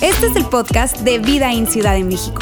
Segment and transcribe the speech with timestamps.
[0.00, 2.40] Este es el podcast de Vida en Ciudad de México.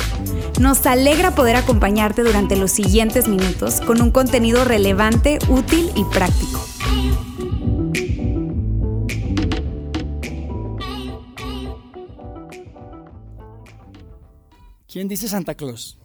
[0.60, 6.60] Nos alegra poder acompañarte durante los siguientes minutos con un contenido relevante, útil y práctico.
[14.86, 15.98] ¿Quién dice Santa Claus?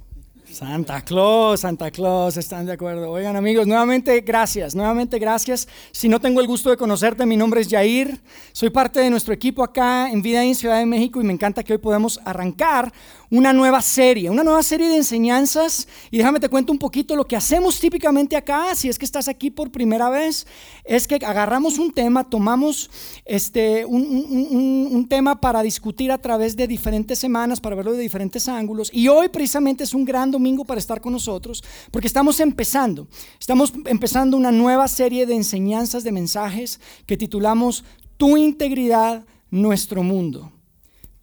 [0.52, 3.12] Santa Claus, Santa Claus, ¿están de acuerdo?
[3.12, 5.68] Oigan amigos, nuevamente gracias, nuevamente gracias.
[5.92, 8.20] Si no tengo el gusto de conocerte, mi nombre es Jair,
[8.52, 11.64] soy parte de nuestro equipo acá en Vida en Ciudad de México y me encanta
[11.64, 12.92] que hoy podamos arrancar
[13.30, 15.88] una nueva serie, una nueva serie de enseñanzas.
[16.10, 19.28] Y déjame te cuento un poquito lo que hacemos típicamente acá, si es que estás
[19.28, 20.48] aquí por primera vez,
[20.84, 22.90] es que agarramos un tema, tomamos
[23.26, 28.90] este, un, tema para discutir a través de diferentes semanas, para verlo de diferentes ángulos.
[28.94, 33.08] Y hoy precisamente es un gran domingo para estar con nosotros, porque estamos empezando,
[33.40, 37.84] estamos empezando una nueva serie de enseñanzas, de mensajes que titulamos
[38.18, 40.52] Tu integridad, nuestro mundo.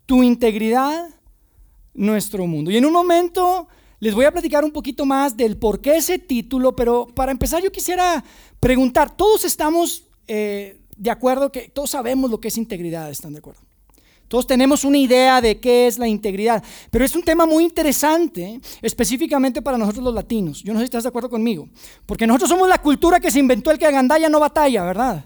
[0.05, 1.09] Tu integridad,
[1.94, 2.70] nuestro mundo.
[2.70, 6.19] Y en un momento les voy a platicar un poquito más del por qué ese
[6.19, 8.22] título, pero para empezar yo quisiera
[8.61, 13.39] preguntar, todos estamos eh, de acuerdo que todos sabemos lo que es integridad, ¿están de
[13.39, 13.66] acuerdo?
[14.28, 18.60] Todos tenemos una idea de qué es la integridad, pero es un tema muy interesante,
[18.82, 20.62] específicamente para nosotros los latinos.
[20.64, 21.69] Yo no sé si estás de acuerdo conmigo,
[22.06, 25.24] porque nosotros somos la cultura que se inventó el que agandalla no batalla, ¿verdad?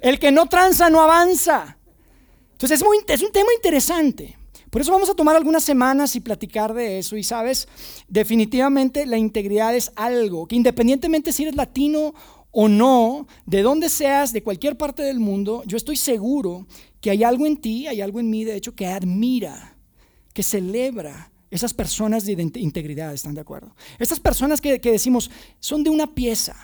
[0.00, 1.78] El que no tranza no avanza.
[2.52, 4.36] Entonces es, muy, es un tema interesante.
[4.72, 7.16] Por eso vamos a tomar algunas semanas y platicar de eso.
[7.16, 7.68] Y sabes,
[8.08, 12.14] definitivamente la integridad es algo que independientemente si eres latino
[12.52, 16.66] o no, de donde seas, de cualquier parte del mundo, yo estoy seguro
[17.00, 19.76] que hay algo en ti, hay algo en mí, de hecho, que admira,
[20.32, 23.74] que celebra esas personas de integridad, ¿están de acuerdo?
[23.98, 26.54] Esas personas que, que decimos, son de una pieza,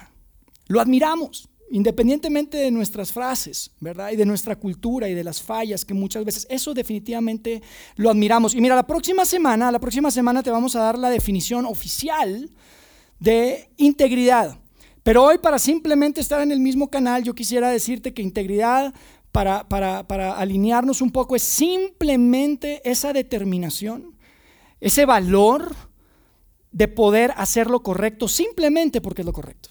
[0.68, 4.10] lo admiramos independientemente de nuestras frases, ¿verdad?
[4.10, 7.62] Y de nuestra cultura y de las fallas que muchas veces, eso definitivamente
[7.96, 8.54] lo admiramos.
[8.54, 12.50] Y mira, la próxima semana, la próxima semana te vamos a dar la definición oficial
[13.20, 14.58] de integridad.
[15.08, 18.92] Pero hoy para simplemente estar en el mismo canal, yo quisiera decirte que integridad,
[19.32, 24.18] para, para, para alinearnos un poco, es simplemente esa determinación,
[24.82, 25.74] ese valor
[26.72, 29.70] de poder hacer lo correcto simplemente porque es lo correcto.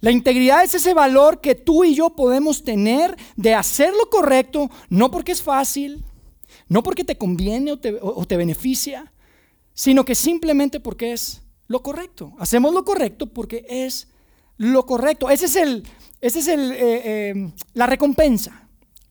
[0.00, 4.68] La integridad es ese valor que tú y yo podemos tener de hacer lo correcto,
[4.88, 6.04] no porque es fácil,
[6.68, 9.12] no porque te conviene o te, beneficia,
[9.74, 12.32] sino que simplemente porque es lo correcto.
[12.38, 14.08] Hacemos lo correcto porque es
[14.56, 15.30] lo correcto.
[15.30, 15.84] Esa es, el,
[16.20, 18.68] ese es el, eh, eh, la recompensa.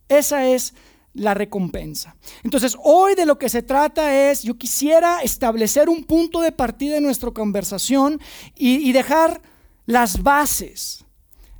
[0.09, 0.73] Esa es
[1.13, 2.15] la recompensa.
[2.43, 6.97] Entonces, hoy de lo que se trata es, yo quisiera establecer un punto de partida
[6.97, 8.19] en nuestra conversación
[8.55, 9.41] y dejar
[9.87, 11.05] las bases,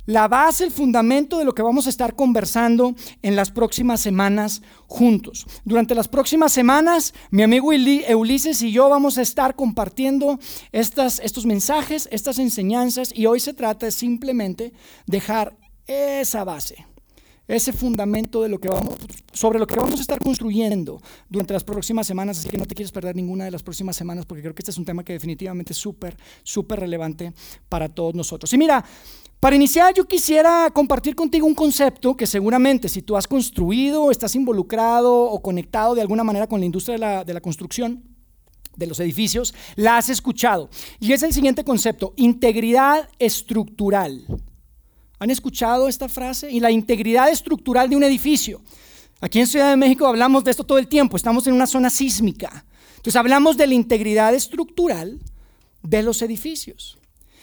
[0.08, 4.62] la base, el fundamento de lo que vamos a estar conversando en las próximas semanas
[4.86, 5.46] juntos.
[5.66, 10.38] Durante las próximas semanas, mi amigo Ulises y yo vamos a estar compartiendo
[10.72, 14.72] estos mensajes, estas enseñanzas, y hoy se trata simplemente
[15.06, 15.54] dejar
[15.86, 16.86] esa base,
[17.46, 18.94] ese fundamento de lo que vamos,
[19.34, 22.74] sobre lo que vamos a estar construyendo durante las próximas semanas, así que no te
[22.74, 25.12] quieres perder ninguna de las próximas semanas porque creo que este es un tema que
[25.12, 27.34] definitivamente es súper, súper relevante
[27.68, 28.50] para todos nosotros.
[28.54, 28.82] Y mira,
[29.40, 34.34] para iniciar yo quisiera compartir contigo un concepto que seguramente si tú has construido, estás
[34.34, 38.02] involucrado o conectado de alguna manera con la industria de la, construcción,
[38.76, 40.68] de los edificios, la has escuchado.
[40.98, 44.24] Y es el siguiente concepto, integridad estructural.
[45.20, 46.50] ¿Han escuchado esta frase?
[46.50, 48.60] Y la integridad estructural de un edificio.
[49.20, 51.90] Aquí en Ciudad de México hablamos de esto todo el tiempo, estamos en una zona
[51.90, 52.64] sísmica.
[52.96, 55.20] Entonces hablamos de la integridad estructural
[55.84, 56.97] de los edificios.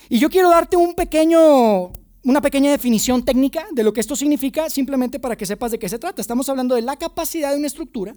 [0.10, 1.92] Y yo quiero darte un pequeño,
[2.24, 5.90] una pequeña definición técnica de lo que esto significa, simplemente para que sepas de qué
[5.90, 6.22] se trata.
[6.22, 8.16] Estamos hablando de la capacidad de una estructura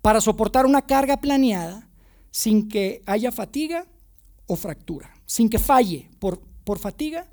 [0.00, 1.88] para soportar una carga planeada
[2.30, 3.86] sin que haya fatiga
[4.46, 7.28] o fractura, sin que falle por, por fatiga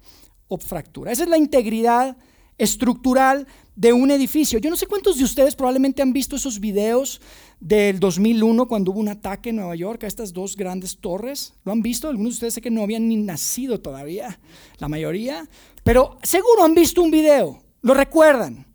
[0.48, 1.12] o fractura.
[1.12, 2.18] Esa es la integridad
[2.58, 4.60] estructural de un edificio.
[4.60, 7.22] Yo no sé cuántos de ustedes probablemente han visto esos videos
[7.62, 11.54] del 2001 cuando hubo un ataque en Nueva York a estas dos grandes torres.
[11.64, 12.10] ¿Lo han visto?
[12.10, 14.40] Algunos de ustedes sé que no habían ni nacido todavía,
[14.80, 15.48] la mayoría,
[15.84, 18.66] pero seguro han visto un video, lo recuerdan.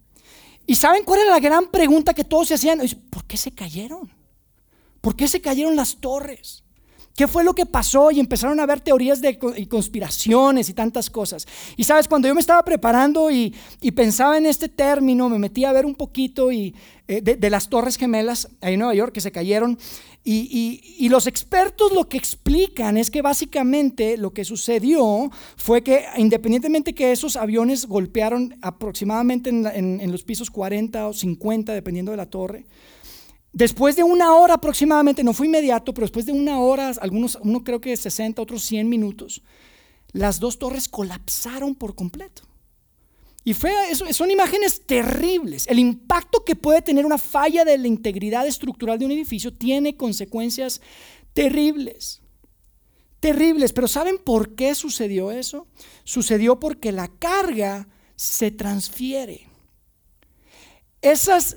[0.67, 2.81] ¿Y saben cuál era la gran pregunta que todos se hacían?
[3.11, 4.11] ¿Por qué se cayeron?
[5.01, 6.65] ¿Por qué se cayeron las torres?
[7.17, 8.11] ¿Qué fue lo que pasó?
[8.11, 11.47] Y empezaron a haber teorías de y conspiraciones y tantas cosas.
[11.75, 13.55] Y sabes, cuando yo me estaba preparando y,
[13.95, 16.75] pensaba en este término, me metí a ver un poquito y,
[17.09, 19.79] eh, de, las Torres Gemelas ahí en Nueva York que se cayeron.
[20.25, 26.95] Y, los expertos lo que explican es que básicamente lo que sucedió fue que independientemente
[26.95, 32.27] que esos aviones golpearon aproximadamente en, en los pisos 40 o 50, dependiendo de la
[32.27, 32.67] torre,
[33.57, 37.65] Después de una hora aproximadamente, no fue inmediato, pero después de una hora, algunos, uno
[37.65, 39.41] creo que 60, otros 100 minutos,
[40.13, 42.43] las dos torres colapsaron por completo.
[43.45, 45.67] Y fue, son imágenes terribles.
[45.69, 49.97] El impacto que puede tener una falla de la integridad estructural de un edificio tiene
[49.97, 50.83] consecuencias
[51.33, 52.21] terribles.
[53.21, 53.73] Terribles.
[53.73, 55.67] Pero ¿saben por qué sucedió eso?
[56.05, 59.49] Sucedió porque la carga se transfiere.
[61.01, 61.57] Esas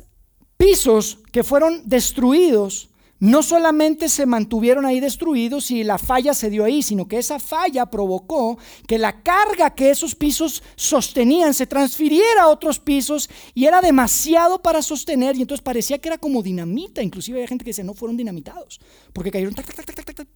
[0.59, 2.89] pisos que fueron destruidos
[3.19, 7.39] no solamente se mantuvieron ahí destruidos y la falla se dio ahí, sino que esa
[7.39, 8.57] falla provocó
[8.87, 14.61] que la carga que esos pisos sostenían se transfiriera a otros pisos y era demasiado
[14.61, 17.93] para sostener y entonces parecía que era como dinamita, inclusive hay gente que dice no
[17.93, 18.79] fueron dinamitados,
[19.13, 19.55] porque cayeron,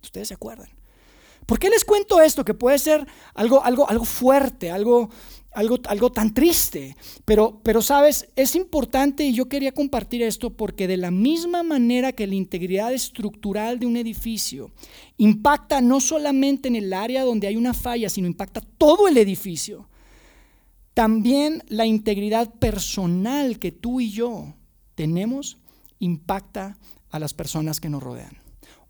[0.02, 0.70] ustedes se acuerdan.
[1.46, 2.46] ¿Por qué les cuento esto?
[2.46, 5.10] Que puede ser algo, algo, algo fuerte, algo,
[5.54, 6.96] algo, algo tan triste.
[7.26, 12.12] Pero, pero, sabes, es importante y yo quería compartir esto porque de la misma manera
[12.12, 14.72] que la integridad estructural de un edificio
[15.18, 19.88] impacta no solamente en el área donde hay una falla, sino impacta todo el edificio,
[20.94, 24.54] también la integridad personal que tú y yo
[24.96, 25.58] tenemos
[26.00, 26.78] impacta
[27.10, 28.38] a las personas que nos rodean.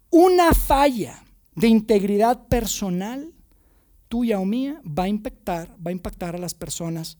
[0.10, 1.24] Una falla
[1.56, 3.33] de integridad personal
[4.14, 7.18] tuya o mía va a impactar, va a impactar a las personas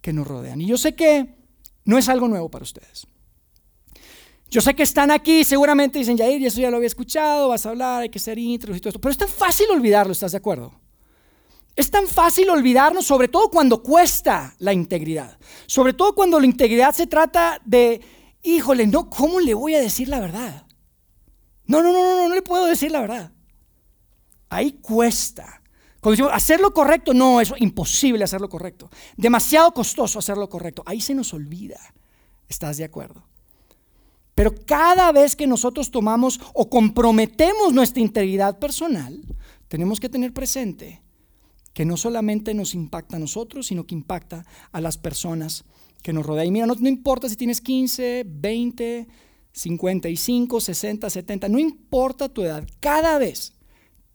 [0.00, 0.58] que nos rodean.
[0.58, 1.34] Y yo sé que
[1.84, 3.06] no es algo nuevo para ustedes.
[4.48, 7.68] Yo sé que están aquí, seguramente dicen, Yair, eso ya lo había escuchado, vas a
[7.68, 9.00] hablar, hay que ser intros y todo esto.
[9.02, 10.72] Pero es tan fácil olvidarlo, ¿estás de acuerdo?
[11.76, 15.38] Es tan fácil olvidarnos, sobre todo cuando cuesta la integridad.
[15.66, 18.00] Sobre todo cuando la integridad se trata de,
[18.42, 20.66] híjole, no, ¿cómo le voy a decir la verdad?
[21.66, 23.32] No, no, no, no, no, no le puedo decir la verdad.
[24.48, 25.57] Ahí cuesta.
[26.00, 28.88] Cuando decimos hacerlo correcto, no, es imposible hacerlo correcto.
[29.16, 30.82] Demasiado costoso hacerlo correcto.
[30.86, 31.78] Ahí se nos olvida.
[32.48, 33.24] ¿Estás de acuerdo?
[34.34, 39.20] Pero cada vez que nosotros tomamos o comprometemos nuestra integridad personal,
[39.66, 41.02] tenemos que tener presente
[41.74, 45.64] que no solamente nos impacta a nosotros, sino que impacta a las personas
[46.02, 46.46] que nos rodean.
[46.46, 49.08] Y mira, no importa si tienes 15, 20,
[49.52, 53.57] 55, 60, 70, no importa tu edad, cada vez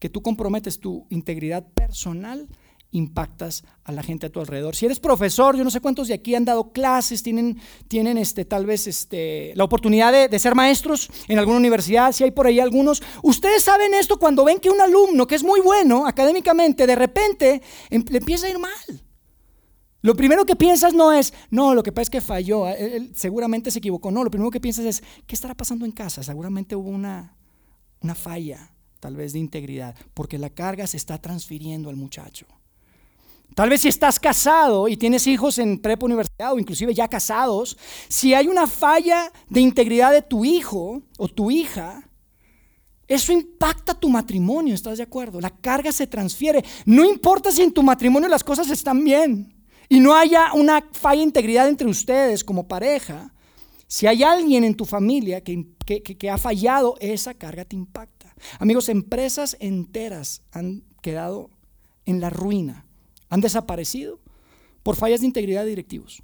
[0.03, 2.49] que tú comprometes tu integridad personal,
[2.91, 4.75] impactas a la gente a tu alrededor.
[4.75, 7.57] Si eres profesor, yo no sé cuántos de aquí han dado clases, tienen,
[7.87, 12.31] tienen este, tal vez este, la oportunidad de, ser maestros en alguna universidad, si hay
[12.31, 13.01] por ahí algunos.
[13.21, 17.61] Ustedes saben esto cuando ven que un alumno que es muy bueno académicamente, de repente
[17.89, 19.03] em, le empieza a ir mal.
[20.01, 23.71] Lo primero que piensas no es, no, lo que pasa es que falló, él, seguramente
[23.71, 24.11] se equivocó.
[24.11, 26.23] No, lo primero que piensas es, ¿qué estará pasando en casa?
[26.23, 27.37] Seguramente hubo una,
[28.01, 28.72] una falla
[29.03, 32.45] tal vez de integridad, porque la carga se está transfiriendo al muchacho.
[33.53, 37.77] Tal vez si estás casado y tienes hijos en prepa universidad o inclusive ya casados,
[38.07, 42.09] si hay una falla de integridad de tu hijo o tu hija,
[43.09, 45.41] eso impacta tu matrimonio, ¿estás de acuerdo?
[45.41, 46.63] La carga se transfiere.
[46.85, 49.53] No importa si en tu matrimonio las cosas están bien
[49.89, 53.33] y no haya una falla de integridad entre ustedes como pareja,
[53.93, 58.33] si hay alguien en tu familia que, que ha fallado, esa carga te impacta.
[58.57, 61.51] Amigos, empresas enteras han quedado
[62.07, 62.87] en la ruina,
[63.29, 64.19] han desaparecido
[64.81, 66.23] por fallas de integridad de directivos.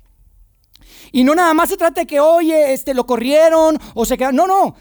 [1.12, 4.36] Y no nada más se trata de que, oye, este, lo corrieron o se quedan.
[4.36, 4.74] No, no.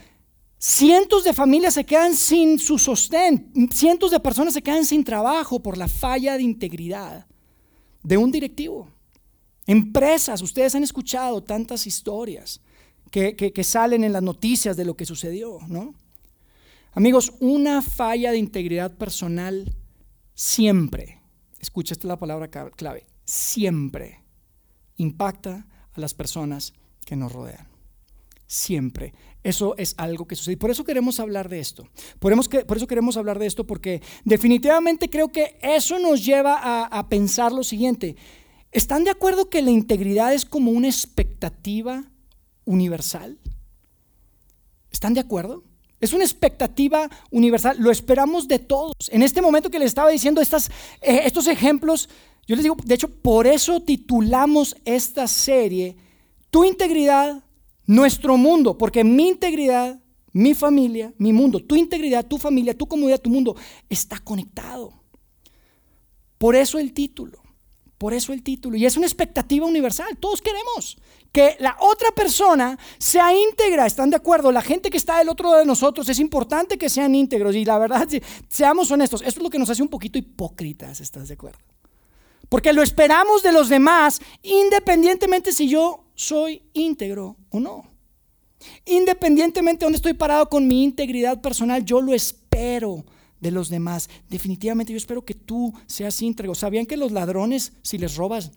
[0.56, 3.52] Cientos de familias se quedan sin su sostén.
[3.70, 7.26] Cientos de personas se quedan sin trabajo por la falla de integridad
[8.02, 8.88] de un directivo.
[9.66, 12.62] Empresas, ustedes han escuchado tantas historias
[13.10, 15.94] que, salen en las noticias de lo que sucedió, ¿no?
[16.92, 19.74] Amigos, una falla de integridad personal
[20.34, 21.20] siempre,
[21.60, 24.24] escucha esta es la palabra clave, siempre
[24.96, 26.72] impacta a las personas
[27.04, 27.68] que nos rodean.
[28.46, 29.12] Siempre.
[29.44, 30.56] Eso es algo que sucede.
[30.56, 31.86] Por eso queremos hablar de esto.
[32.18, 37.52] Por eso, queremos hablar de esto porque definitivamente creo que eso nos lleva a pensar
[37.52, 38.16] lo siguiente.
[38.72, 42.04] ¿Están de acuerdo que la integridad es como una expectativa
[42.68, 43.38] universal?
[44.90, 45.64] ¿Están de acuerdo?
[46.00, 48.94] Es una expectativa universal, lo esperamos de todos.
[49.10, 50.70] En este momento que les estaba diciendo estas,
[51.00, 52.08] eh, estos ejemplos,
[52.46, 55.96] yo les digo, de hecho, por eso titulamos esta serie
[56.50, 57.42] Tu integridad,
[57.86, 60.00] nuestro mundo, porque mi integridad,
[60.32, 63.56] mi familia, mi mundo, tu integridad, tu familia, tu comunidad, tu mundo
[63.88, 64.92] está conectado.
[66.38, 67.47] Por eso el título.
[67.98, 68.76] Por eso el título.
[68.76, 70.16] Y es una expectativa universal.
[70.18, 70.96] Todos queremos
[71.32, 73.86] que la otra persona sea íntegra.
[73.86, 74.52] ¿Están de acuerdo?
[74.52, 77.56] La gente que está del otro lado de nosotros es importante que sean íntegros.
[77.56, 78.06] Y la verdad,
[78.48, 81.00] seamos honestos, esto es lo que nos hace un poquito hipócritas.
[81.00, 81.58] ¿Estás de acuerdo?
[82.48, 87.84] Porque lo esperamos de los demás independientemente si yo soy íntegro o no.
[88.86, 93.04] Independientemente de dónde estoy parado con mi integridad personal, yo lo espero
[93.40, 94.08] de los demás.
[94.28, 96.54] Definitivamente yo espero que tú seas íntegro.
[96.54, 98.52] ¿Sabían que los ladrones, si les robas,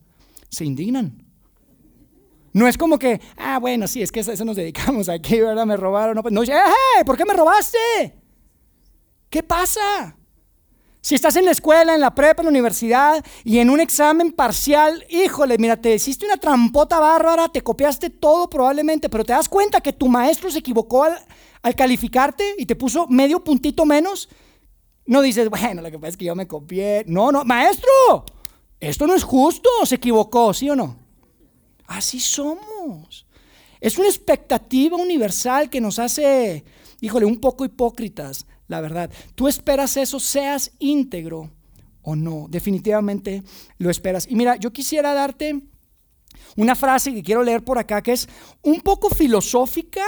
[0.49, 1.25] se indignan?
[2.53, 5.65] No es como que, ah, bueno, sí, es que a eso nos dedicamos aquí, ¿verdad?
[5.65, 6.15] Me robaron.
[6.15, 7.05] No, no ¡eh!
[7.05, 7.77] ¿Por qué me robaste?
[9.29, 10.17] ¿Qué pasa?
[11.03, 14.31] Si estás en la escuela, en la prepa, en la universidad y en un examen
[14.31, 19.49] parcial, híjole, mira, te hiciste una trampota bárbara, te copiaste todo probablemente, pero te das
[19.49, 24.29] cuenta que tu maestro se equivocó al calificarte y te puso medio puntito menos.
[25.11, 27.03] No dices, bueno, lo que pasa es que yo me copié.
[27.05, 28.23] No, no, maestro,
[28.79, 30.95] esto no es justo, se equivocó, ¿sí o no?
[31.85, 33.25] Así somos.
[33.81, 36.63] Es una expectativa universal que nos hace,
[37.01, 39.11] híjole, un poco hipócritas la verdad.
[39.35, 41.51] Tú esperas eso, seas íntegro
[42.03, 42.47] o no.
[42.49, 43.43] Definitivamente
[43.79, 44.25] lo esperas.
[44.29, 45.61] Y mira, yo quisiera darte
[46.55, 48.29] una frase que quiero leer por acá que es
[48.61, 50.05] un poco filosófica,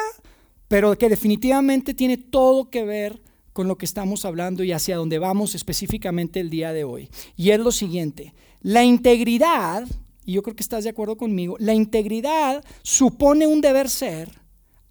[0.70, 3.22] pero que definitivamente tiene todo que ver
[3.54, 7.10] con lo que estamos hablando y hacia dónde vamos específicamente el día de hoy.
[7.38, 9.88] Y es lo siguiente, la integridad,
[10.26, 14.30] y yo creo que estás de acuerdo conmigo, la integridad supone un deber ser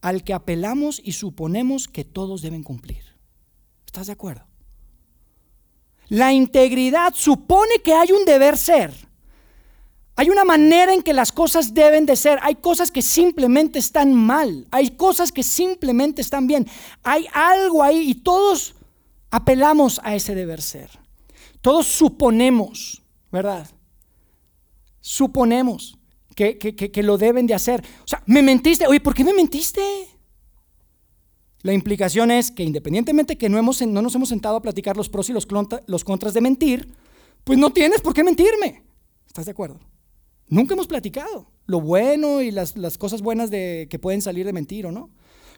[0.00, 3.02] al que apelamos y suponemos que todos deben cumplir.
[3.86, 4.46] ¿Estás de acuerdo?
[6.08, 8.92] La integridad supone que hay un deber ser.
[10.14, 12.38] Hay una manera en que las cosas deben de ser.
[12.42, 14.66] Hay cosas que simplemente están mal.
[14.70, 16.66] Hay cosas que simplemente están bien.
[17.02, 18.74] Hay algo ahí y todos
[19.30, 20.90] apelamos a ese deber ser.
[21.62, 23.66] Todos suponemos, ¿verdad?
[25.00, 25.98] Suponemos
[26.34, 27.82] que, que lo deben de hacer.
[28.04, 28.86] O sea, me mentiste.
[28.86, 29.80] Oye, ¿por qué me mentiste?
[31.62, 35.08] La implicación es que independientemente que no, hemos, no nos hemos sentado a platicar los
[35.08, 36.92] pros y los contras de mentir,
[37.44, 38.82] pues no tienes por qué mentirme.
[39.26, 39.78] ¿Estás de acuerdo?
[40.52, 44.84] Nunca hemos platicado lo bueno y las, cosas buenas de, que pueden salir de mentir
[44.84, 45.08] o no.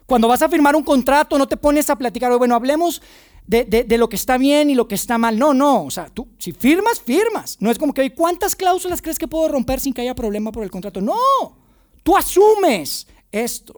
[0.05, 3.01] Cuando vas a firmar un contrato, no te pones a platicar, bueno, hablemos
[3.45, 5.37] de, de, lo que está bien y lo que está mal.
[5.37, 7.57] No, no, o sea, tú, si firmas, firmas.
[7.59, 10.63] No es como que, ¿cuántas cláusulas crees que puedo romper sin que haya problema por
[10.63, 11.01] el contrato?
[11.01, 11.17] No,
[12.01, 13.77] tú asumes esto.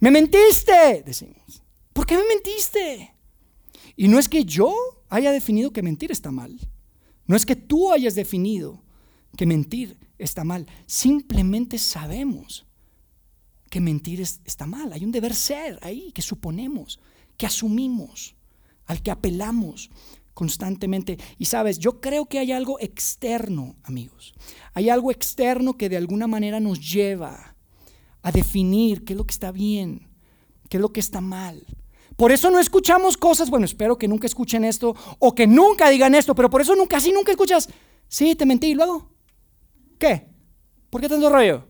[0.00, 1.62] Me mentiste, decimos.
[1.94, 3.14] ¿Por qué me mentiste?
[3.96, 4.74] Y no es que yo
[5.08, 6.54] haya definido que mentir está mal.
[7.24, 8.82] No es que tú hayas definido
[9.34, 10.66] que mentir está mal.
[10.86, 12.66] Simplemente sabemos
[13.70, 14.92] que mentir está mal.
[14.92, 17.00] Hay un deber ser ahí que suponemos,
[17.36, 18.34] que asumimos,
[18.86, 19.90] al que apelamos
[20.34, 21.18] constantemente.
[21.38, 24.34] Y sabes, yo creo que hay algo externo, amigos.
[24.74, 27.56] Hay algo externo que de alguna manera nos lleva
[28.22, 30.08] a definir qué es lo que está bien,
[30.68, 31.64] qué es lo que está mal.
[32.16, 36.14] Por eso no escuchamos cosas, bueno, espero que nunca escuchen esto o que nunca digan
[36.14, 37.68] esto, pero por eso nunca, así nunca escuchas,
[38.08, 39.10] sí, te mentí, y luego,
[39.98, 40.28] ¿qué?
[40.90, 41.66] ¿Por qué tanto rollo?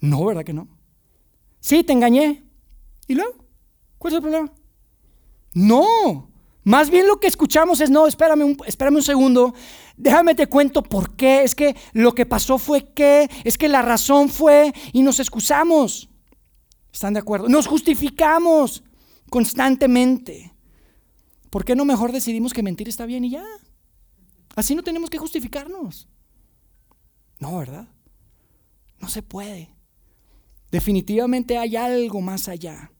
[0.00, 0.68] No, ¿verdad que no?
[1.60, 2.44] Sí, te engañé.
[3.06, 3.32] ¿Y luego?
[3.98, 4.52] ¿Cuál es el problema?
[5.54, 6.28] No,
[6.64, 9.54] más bien lo que escuchamos es, no, espérame un, espérame un segundo,
[9.96, 13.82] déjame te cuento por qué, es que lo que pasó fue que, es que la
[13.82, 16.08] razón fue y nos excusamos.
[16.90, 17.48] ¿Están de acuerdo?
[17.48, 18.82] Nos justificamos
[19.28, 20.54] constantemente.
[21.50, 23.44] ¿Por qué no mejor decidimos que mentir está bien y ya?
[24.56, 26.08] Así no tenemos que justificarnos.
[27.38, 27.88] No, ¿verdad?
[29.00, 29.70] No se puede.
[30.70, 32.90] Definitivamente hay algo más allá.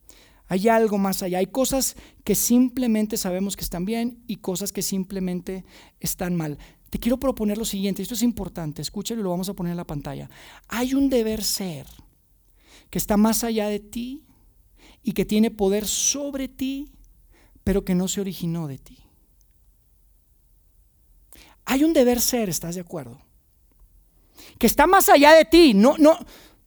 [0.46, 1.38] Hay algo más allá.
[1.38, 5.64] Hay cosas que simplemente sabemos que están bien y cosas que simplemente
[6.00, 6.58] están mal.
[6.90, 9.78] Te quiero proponer lo siguiente, esto es importante, escúchalo y lo vamos a poner en
[9.78, 10.30] la pantalla.
[10.68, 11.86] Hay un deber ser
[12.88, 14.24] que está más allá de ti
[15.02, 16.92] y que tiene poder sobre ti,
[17.64, 18.98] pero que no se originó de ti.
[21.64, 23.20] Hay un deber ser, ¿estás de acuerdo?
[24.58, 26.18] Que está más allá de ti, no, no,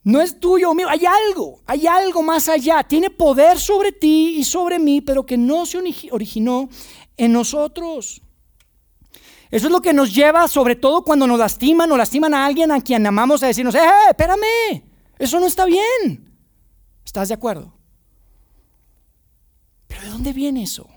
[0.04, 2.84] no es tuyo mío, hay algo, hay algo más allá.
[2.84, 5.78] Tiene poder sobre ti y sobre mí, pero que no se
[6.12, 6.70] originó
[7.18, 8.22] en nosotros.
[9.50, 12.72] Eso es lo que nos lleva, sobre todo cuando nos lastiman o lastiman a alguien
[12.72, 14.84] a quien amamos, a decirnos, ¡eh, espérame!
[15.18, 16.34] Eso no está bien.
[17.06, 17.74] ¿Estás de acuerdo?
[19.88, 20.88] Pero ¿de dónde viene eso?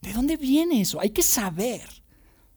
[0.00, 1.00] ¿De dónde viene eso?
[1.00, 1.99] Hay que saber.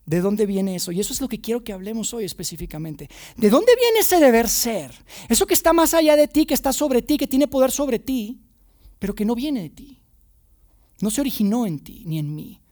[0.05, 0.91] ¿De dónde viene eso?
[0.91, 3.09] Y eso es lo que quiero que hablemos hoy específicamente.
[3.37, 4.91] ¿De dónde viene ese deber ser?
[5.29, 7.99] Eso que está más allá de ti, que está sobre ti, que tiene poder sobre
[7.99, 8.41] ti,
[8.99, 10.01] pero que no viene de ti.
[10.99, 12.62] No se originó en ti ni en mí.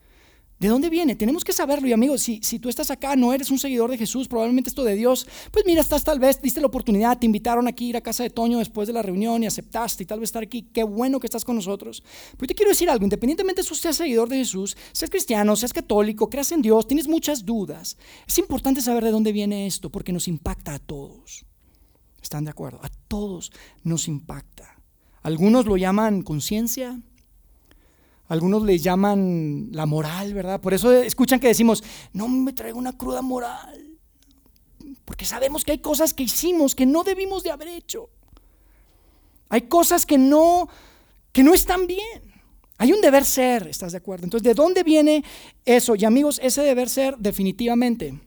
[0.61, 1.15] ¿De dónde viene?
[1.15, 1.87] Tenemos que saberlo.
[1.87, 4.83] Y amigos, si, si tú estás acá, no eres un seguidor de Jesús, probablemente esto
[4.83, 7.97] de Dios, pues mira, estás tal vez, diste la oportunidad, te invitaron aquí a ir
[7.97, 10.69] a casa de Toño después de la reunión y aceptaste y tal vez estar aquí.
[10.71, 12.03] Qué bueno que estás con nosotros.
[12.37, 15.73] Pero te quiero decir algo, independientemente de si seas seguidor de Jesús, seas cristiano, seas
[15.73, 17.97] católico, creas en Dios, tienes muchas dudas.
[18.27, 21.43] Es importante saber de dónde viene esto porque nos impacta a todos.
[22.21, 22.81] ¿Están de acuerdo?
[22.83, 23.51] A todos
[23.83, 24.79] nos impacta.
[25.23, 27.01] Algunos lo llaman conciencia,
[28.31, 30.61] algunos le llaman la moral, ¿verdad?
[30.61, 31.83] Por eso escuchan que decimos,
[32.13, 33.99] no me traigo una cruda moral.
[35.03, 38.09] Porque sabemos que hay cosas que hicimos que no debimos de haber hecho.
[39.49, 40.69] Hay cosas que no,
[41.33, 42.21] que no están bien.
[42.77, 44.23] Hay un deber ser, ¿estás de acuerdo?
[44.23, 45.25] Entonces, ¿de dónde viene
[45.65, 45.95] eso?
[45.97, 48.17] Y amigos, ese deber ser definitivamente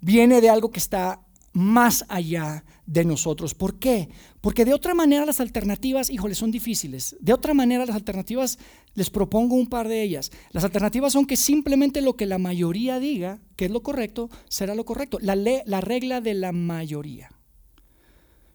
[0.00, 3.54] viene de algo que está más allá de nosotros.
[3.54, 4.08] ¿Por qué?
[4.40, 7.16] Porque de otra manera las alternativas, híjole, son difíciles.
[7.20, 8.58] De otra manera las alternativas,
[8.94, 10.30] les propongo un par de ellas.
[10.50, 14.74] Las alternativas son que simplemente lo que la mayoría diga, que es lo correcto, será
[14.74, 15.18] lo correcto.
[15.20, 17.30] La, la regla de la mayoría.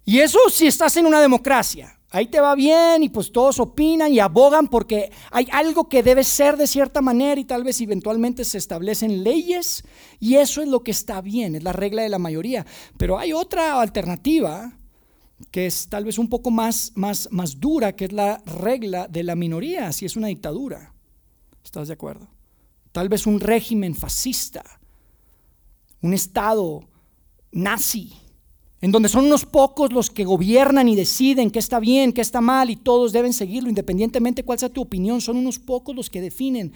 [0.08, 4.14] Y eso si estás en una democracia ahí te va bien y pues todos opinan
[4.14, 8.46] y abogan porque hay algo que debe ser de cierta manera y tal vez eventualmente
[8.46, 9.84] se establecen leyes
[10.20, 12.66] y eso es lo que está bien, es la regla de la mayoría.
[12.98, 14.74] Pero hay otra alternativa
[15.52, 19.24] que es tal vez un poco más, más, más dura, que es la regla de
[19.24, 20.94] la minoría, si es una dictadura.
[21.64, 22.28] ¿Estás de acuerdo?
[22.92, 24.64] Tal vez un régimen fascista,
[26.02, 26.88] un Estado
[27.52, 28.26] nazi
[28.81, 32.41] en donde son unos pocos los que gobiernan y deciden qué está bien, qué está
[32.41, 36.22] mal y todos deben seguirlo, independientemente cuál sea tu opinión, son unos pocos los que
[36.22, 36.74] definen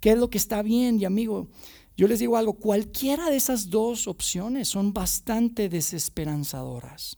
[0.00, 1.00] qué es lo que está bien.
[1.00, 1.48] Y amigo,
[1.96, 7.16] yo les digo algo, cualquiera de esas dos opciones son bastante desesperanzadoras.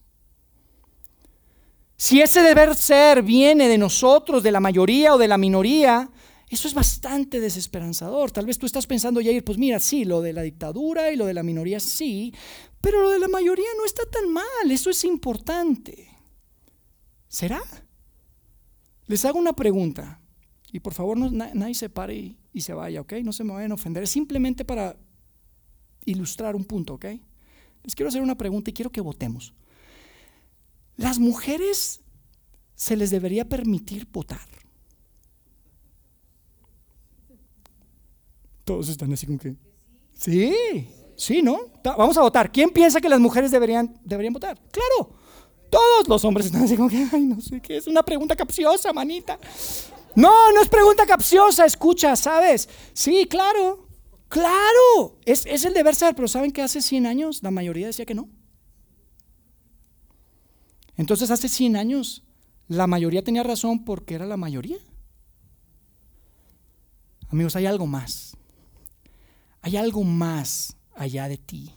[1.97, 6.11] Si ese deber ser viene de nosotros, de la mayoría o de la minoría,
[6.51, 8.33] eso es bastante desesperanzador.
[8.33, 11.27] Tal vez tú estás pensando, Jair, pues mira, sí, lo de la dictadura y lo
[11.27, 12.35] de la minoría sí,
[12.83, 16.09] pero lo de la mayoría no está tan mal, eso es importante.
[17.29, 17.63] ¿Será?
[19.07, 20.21] Les hago una pregunta
[20.73, 23.15] y por favor no, nadie se pare y, se vaya, ¿ok?
[23.23, 24.97] No se me vayan a ofender, es simplemente para
[26.05, 27.07] ilustrar un punto, ¿ok?
[27.85, 29.55] Les quiero hacer una pregunta y quiero que votemos.
[30.97, 32.01] ¿Las mujeres
[32.75, 34.49] se les debería permitir votar?
[38.65, 39.57] Todos están así como que...
[40.15, 40.53] Sí.
[41.17, 41.59] Sí, ¿no?
[41.85, 42.51] Vamos a votar.
[42.51, 44.59] ¿Quién piensa que las mujeres deberían, deberían votar?
[44.71, 45.15] Claro.
[45.71, 48.93] Todos los hombres están así como que, ay, no sé qué, es una pregunta capciosa,
[48.93, 49.39] manita.
[50.15, 52.69] No, no es pregunta capciosa, escucha, ¿sabes?
[52.93, 53.89] Sí, claro,
[54.29, 58.05] claro, es, es el deber ser, pero ¿saben que hace 100 años la mayoría decía
[58.05, 58.29] que no?
[60.97, 62.23] Entonces hace 100 años
[62.69, 64.77] la mayoría tenía razón porque era la mayoría.
[67.31, 68.37] Amigos, hay algo más.
[69.63, 71.71] Hay algo más allá de ti,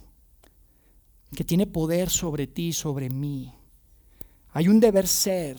[1.35, 3.53] que tiene poder sobre ti, sobre mí.
[4.51, 5.57] Hay un deber ser,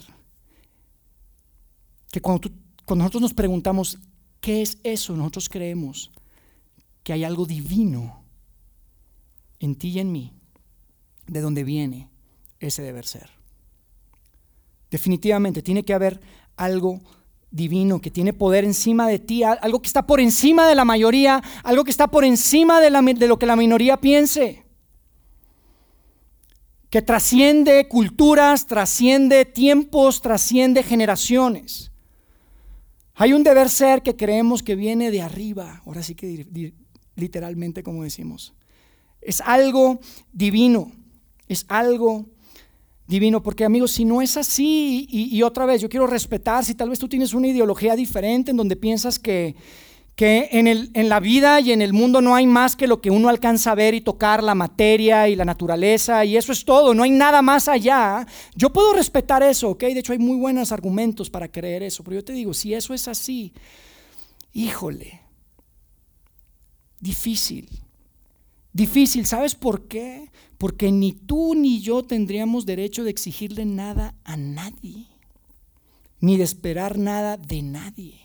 [2.10, 2.50] que cuando,
[2.84, 3.98] cuando nosotros nos preguntamos,
[4.40, 5.16] ¿qué es eso?
[5.16, 6.10] Nosotros creemos
[7.02, 8.24] que hay algo divino
[9.60, 10.32] en ti y en mí,
[11.26, 12.08] de donde viene
[12.60, 13.30] ese deber ser.
[14.90, 16.20] Definitivamente tiene que haber
[16.56, 17.00] algo
[17.50, 21.42] divino, que tiene poder encima de ti, algo que está por encima de la mayoría,
[21.62, 22.90] algo que está por encima de,
[23.26, 24.64] lo que la minoría piense,
[26.90, 31.92] que trasciende culturas, trasciende tiempos, trasciende generaciones.
[33.14, 36.72] Hay un deber ser que creemos que viene de arriba, ahora sí que
[37.14, 38.54] literalmente como decimos.
[39.22, 40.00] Es algo
[40.32, 40.92] divino,
[41.48, 42.26] es algo
[43.06, 46.90] divino, porque amigos, si no es así, y, otra vez, yo quiero respetar, si tal
[46.90, 49.54] vez tú tienes una ideología diferente en donde piensas que,
[50.16, 53.00] que en, el, en la vida y en el mundo no hay más que lo
[53.00, 56.64] que uno alcanza a ver y tocar, la materia y la naturaleza, y eso es
[56.64, 59.82] todo, no hay nada más allá, yo puedo respetar eso, ¿ok?
[59.82, 62.92] De hecho hay muy buenos argumentos para creer eso, pero yo te digo, si eso
[62.92, 63.52] es así,
[64.52, 65.20] híjole,
[67.00, 67.68] difícil.
[68.72, 70.30] Difícil, ¿sabes por qué?
[70.58, 75.06] Porque ni tú ni yo tendríamos derecho de exigirle nada a nadie,
[76.20, 78.20] ni de esperar nada de nadie.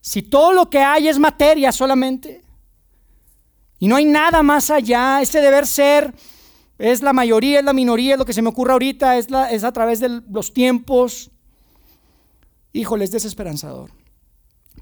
[0.00, 2.42] Si todo lo que hay es materia solamente,
[3.78, 6.14] y no hay nada más allá, ese deber ser
[6.78, 9.28] es la mayoría, es la minoría, es lo que se me ocurre ahorita, es,
[9.64, 11.30] a través de los tiempos.
[12.72, 13.90] Híjole, es desesperanzador.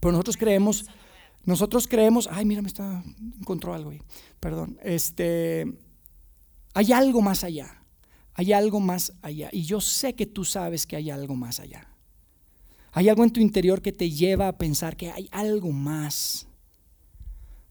[0.01, 0.87] Pero nosotros creemos
[1.45, 3.03] nosotros creemos, ay, mira, me está,
[3.41, 4.01] encontró algo ahí,
[4.39, 5.73] perdón, este,
[6.75, 7.85] hay algo más allá,
[8.35, 11.89] hay algo más allá, y yo sé que tú sabes que hay algo más allá.
[12.93, 16.47] Hay algo en tu interior que te lleva a pensar que hay algo más.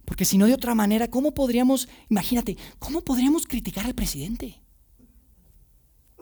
[0.04, 4.60] Porque si no de otra manera, ¿cómo podríamos, imagínate, cómo podríamos criticar al presidente?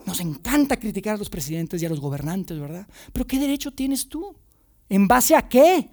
[0.06, 2.86] Nos encanta criticar a los presidentes y a los gobernantes, ¿verdad?
[3.12, 4.36] Pero ¿qué derecho tienes tú?
[4.88, 5.90] ¿En base a qué?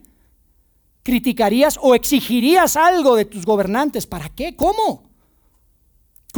[1.01, 4.05] ¿Criticarías o exigirías algo de tus gobernantes?
[4.05, 4.55] ¿Para qué?
[4.55, 5.06] ¿Cómo?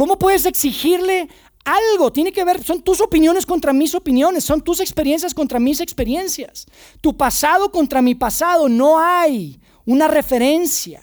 [0.00, 1.28] ¿Cómo puedes exigirle
[1.62, 2.10] algo?
[2.10, 6.64] Tiene que ver, son tus opiniones contra mis opiniones, son tus experiencias contra mis experiencias.
[7.02, 11.02] Tu pasado contra mi pasado, no hay una referencia.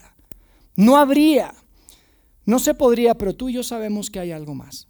[0.76, 1.54] No habría.
[2.44, 4.88] No se podría, pero tú y yo sabemos que hay algo más.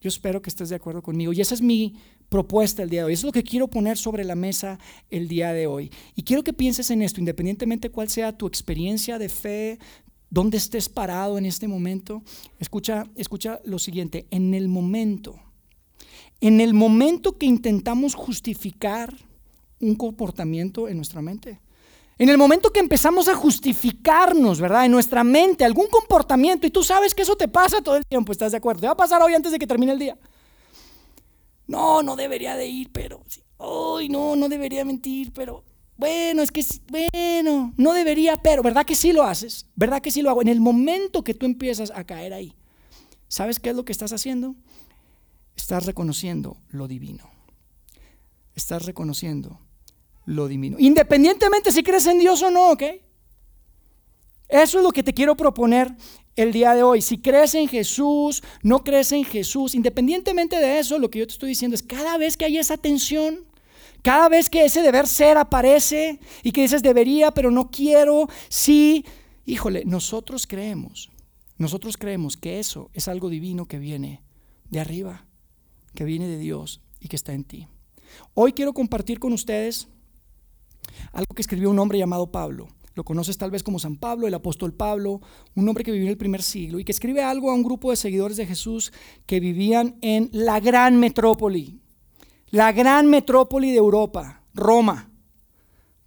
[0.00, 1.32] Yo espero que estés de acuerdo conmigo.
[1.32, 1.96] Y esa es mi
[2.28, 3.14] propuesta el día de hoy.
[3.14, 4.78] Eso es lo que quiero poner sobre la mesa
[5.10, 5.90] el día de hoy.
[6.14, 9.80] Y quiero que pienses en esto, independientemente cuál sea tu experiencia de fe,
[10.30, 12.22] dónde estés parado en este momento.
[12.58, 14.26] Escucha, escucha lo siguiente.
[14.30, 15.38] En el momento,
[16.40, 19.14] en el momento que intentamos justificar
[19.80, 21.60] un comportamiento en nuestra mente,
[22.18, 24.84] en el momento que empezamos a justificarnos, ¿verdad?
[24.84, 28.32] En nuestra mente algún comportamiento y tú sabes que eso te pasa todo el tiempo,
[28.32, 28.80] ¿estás de acuerdo?
[28.80, 30.18] Te va a pasar hoy antes de que termine el día.
[31.68, 33.42] No, no debería de ir, pero sí.
[33.58, 35.64] Ay, no, no debería mentir, pero
[35.98, 39.66] bueno, es que bueno, no debería, pero ¿verdad que sí lo haces?
[39.74, 40.40] ¿Verdad que sí lo hago?
[40.40, 42.54] En el momento que tú empiezas a caer ahí,
[43.26, 44.54] ¿sabes qué es lo que estás haciendo?
[45.56, 47.28] Estás reconociendo lo divino.
[48.54, 49.58] Estás reconociendo
[50.24, 50.76] lo divino.
[50.78, 52.82] Independientemente si crees en Dios o no, ¿ok?
[54.48, 55.96] Eso es lo que te quiero proponer
[56.36, 57.02] el día de hoy.
[57.02, 61.32] Si crees en Jesús, no crees en Jesús, independientemente de eso, lo que yo te
[61.32, 63.47] estoy diciendo es cada vez que hay esa tensión,
[64.08, 69.04] cada vez que ese deber ser aparece y que dices debería, pero no quiero, sí,
[69.44, 71.10] híjole, nosotros creemos,
[71.58, 74.22] nosotros creemos que eso es algo divino que viene
[74.70, 75.26] de arriba,
[75.94, 77.68] que viene de Dios y que está en ti.
[78.32, 79.88] Hoy quiero compartir con ustedes
[81.12, 82.68] algo que escribió un hombre llamado Pablo.
[82.94, 85.20] Lo conoces tal vez como San Pablo, el apóstol Pablo,
[85.54, 87.90] un hombre que vivió en el primer siglo y que escribe algo a un grupo
[87.90, 88.90] de seguidores de Jesús
[89.26, 91.82] que vivían en la gran metrópoli,
[92.50, 95.10] la gran metrópoli de Europa, Roma.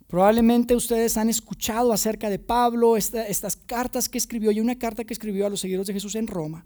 [0.08, 5.14] Probablemente ustedes han escuchado acerca de Pablo, estas cartas que escribió y una carta que
[5.14, 6.66] escribió a los seguidores de Jesús en Roma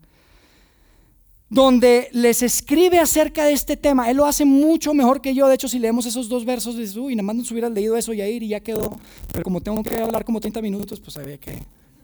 [1.49, 4.09] donde les escribe acerca de este tema.
[4.09, 5.47] Él lo hace mucho mejor que yo.
[5.47, 8.13] De hecho, si leemos esos dos versos, dices, uy, nada más nos hubieras leído eso,
[8.13, 8.99] y ir y ya quedó.
[9.31, 11.59] Pero como tengo que hablar como 30 minutos, pues había que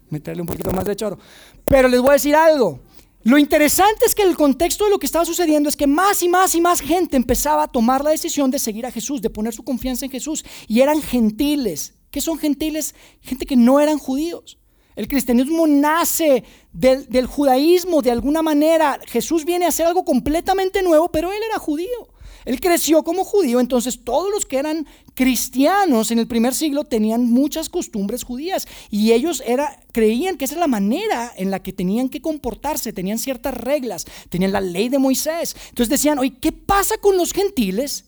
[0.09, 1.17] meterle un poquito más de choro.
[1.65, 2.79] Pero les voy a decir algo.
[3.23, 6.29] Lo interesante es que el contexto de lo que estaba sucediendo es que más y
[6.29, 9.53] más y más gente empezaba a tomar la decisión de seguir a Jesús, de poner
[9.53, 10.43] su confianza en Jesús.
[10.67, 11.93] Y eran gentiles.
[12.09, 12.95] ¿Qué son gentiles?
[13.21, 14.57] Gente que no eran judíos.
[14.95, 18.99] El cristianismo nace del, judaísmo de alguna manera.
[19.07, 22.07] Jesús viene a hacer algo completamente nuevo, pero él era judío.
[22.45, 27.29] Él creció como judío, entonces todos los que eran cristianos en el primer siglo tenían
[27.29, 31.73] muchas costumbres judías y ellos era, creían que esa era la manera en la que
[31.73, 35.55] tenían que comportarse, tenían ciertas reglas, tenían la ley de Moisés.
[35.69, 38.05] Entonces decían, oye, ¿qué pasa con los gentiles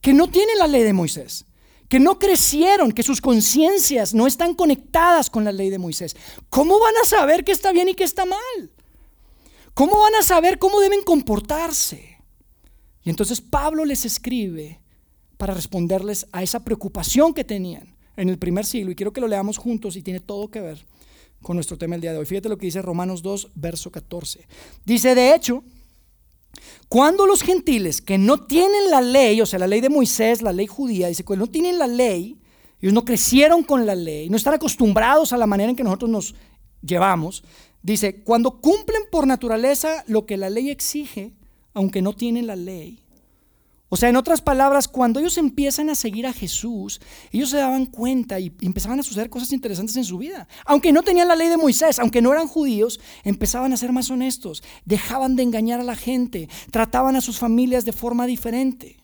[0.00, 1.46] que no tienen la ley de Moisés?
[1.88, 6.16] que no crecieron, que sus conciencias no están conectadas con la ley de Moisés.
[6.48, 8.70] ¿Cómo van a saber qué está bien y qué está mal?
[9.74, 12.11] ¿Cómo van a saber cómo deben comportarse?
[13.04, 14.80] Y entonces Pablo les escribe
[15.36, 18.92] para responderles a esa preocupación que tenían en el primer siglo.
[18.92, 20.86] Y quiero que lo leamos juntos y tiene todo que ver
[21.42, 22.26] con nuestro tema el día de hoy.
[22.26, 24.46] Fíjate lo que dice Romanos 2, verso 14.
[24.84, 25.64] Dice, de hecho,
[26.88, 30.52] cuando los gentiles que no tienen la ley, o sea, la ley de Moisés, la
[30.52, 32.38] ley judía, dice, que no tienen la ley,
[32.80, 36.10] ellos no crecieron con la ley, no están acostumbrados a la manera en que nosotros
[36.10, 36.34] nos
[36.82, 37.44] llevamos,
[37.82, 41.32] dice, cuando cumplen por naturaleza lo que la ley exige,
[41.74, 43.02] aunque no tienen la ley,
[43.94, 46.98] o sea, en otras palabras, cuando ellos empiezan a seguir a Jesús,
[47.30, 50.48] ellos se daban cuenta y empezaban a suceder cosas interesantes en su vida.
[50.64, 54.10] Aunque no tenían la ley de Moisés, aunque no eran judíos, empezaban a ser más
[54.10, 58.96] honestos, dejaban de engañar a la gente, trataban a sus familias de forma diferente.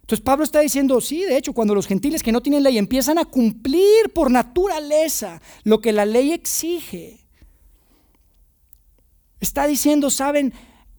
[0.00, 3.18] Entonces Pablo está diciendo, sí, de hecho, cuando los gentiles que no tienen ley empiezan
[3.18, 7.20] a cumplir por naturaleza lo que la ley exige,
[9.38, 10.52] está diciendo, saben,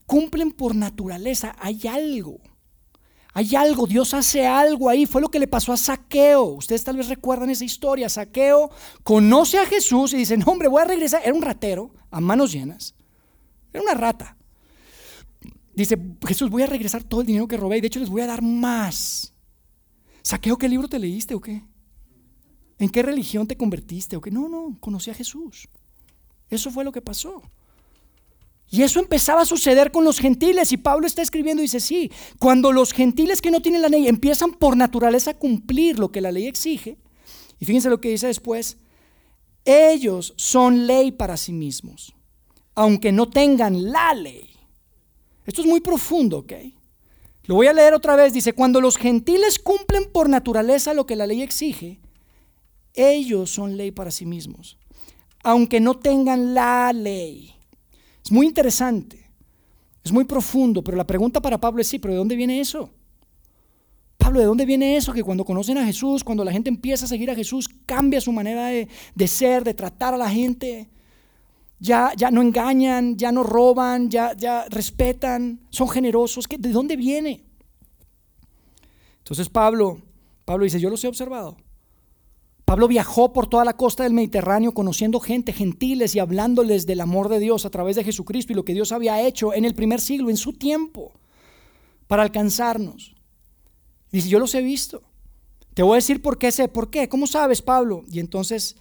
[0.05, 2.39] cumplen por naturaleza, hay algo
[3.37, 5.05] hay algo, Dios hace algo ahí.
[5.05, 6.43] Fue lo que le pasó a Saqueo.
[6.43, 8.07] Ustedes tal vez recuerdan esa historia.
[8.07, 8.71] Saqueo
[9.03, 11.21] conoce a Jesús y dice, no hombre, voy a regresar.
[11.21, 12.95] Era un ratero a manos llenas.
[13.73, 14.37] Era una rata.
[15.73, 18.21] Dice, Jesús, voy a regresar todo el dinero que robé y de hecho les voy
[18.21, 19.33] a dar más.
[20.21, 21.61] Saqueo, ¿qué libro te leíste o qué?
[22.79, 24.31] ¿En qué religión te convertiste o qué?
[24.31, 25.67] No, no, conocí a Jesús.
[26.49, 27.41] Eso fue lo que pasó.
[28.69, 30.71] Y eso empezaba a suceder con los gentiles.
[30.71, 34.07] Y Pablo está escribiendo y dice, sí, cuando los gentiles que no tienen la ley
[34.07, 36.97] empiezan por naturaleza a cumplir lo que la ley exige,
[37.59, 38.77] y fíjense lo que dice después,
[39.63, 42.13] ellos son ley para sí mismos,
[42.75, 44.49] aunque no tengan la ley.
[45.45, 46.53] Esto es muy profundo, ¿ok?
[47.43, 48.33] Lo voy a leer otra vez.
[48.33, 51.99] Dice, cuando los gentiles cumplen por naturaleza lo que la ley exige,
[52.93, 54.77] ellos son ley para sí mismos,
[55.43, 57.54] aunque no tengan la ley.
[58.25, 59.29] Es muy interesante,
[60.03, 62.89] es muy profundo, pero la pregunta para Pablo es sí, pero ¿de dónde viene eso?
[64.17, 65.13] Pablo, ¿de dónde viene eso?
[65.13, 68.31] Que cuando conocen a Jesús, cuando la gente empieza a seguir a Jesús, cambia su
[68.31, 70.89] manera de, ser, de tratar a la gente.
[71.77, 76.45] Ya, ya no engañan, ya no roban, ya, ya respetan, son generosos.
[76.57, 77.43] ¿De dónde viene?
[79.19, 80.01] Entonces Pablo,
[80.45, 81.57] Pablo dice, yo los he observado.
[82.65, 87.29] Pablo viajó por toda la costa del Mediterráneo conociendo gente, gentiles y hablándoles del amor
[87.29, 90.01] de Dios a través de Jesucristo y lo que Dios había hecho en el primer
[90.01, 91.13] siglo, en su tiempo,
[92.07, 93.15] para alcanzarnos.
[94.11, 95.03] Dice, yo los he visto.
[95.75, 98.03] Te voy a decir por qué sé, por qué, ¿cómo sabes, Pablo?
[98.11, 98.75] Y entonces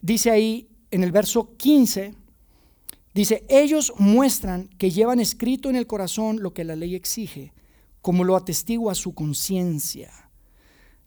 [0.00, 2.14] dice ahí en el verso 15,
[3.12, 7.52] dice, ellos muestran que llevan escrito en el corazón lo que la ley exige,
[8.00, 10.29] como lo atestigua su conciencia.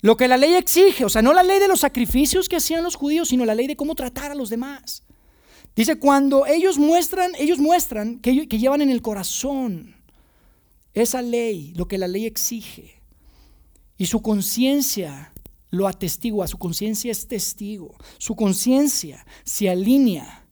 [0.03, 2.83] Lo que la ley exige, o sea, no la ley de los sacrificios que hacían
[2.83, 5.01] los judíos, sino la ley de cómo tratar a los demás.
[5.77, 9.95] Dice, cuando ellos muestran, ellos muestran que, que llevan en el corazón
[10.93, 13.01] esa ley, lo que la ley exige.
[13.97, 15.31] Y su conciencia
[15.69, 20.45] lo atestigua, su conciencia es testigo, su conciencia se alinea